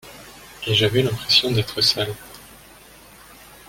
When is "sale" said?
1.79-2.15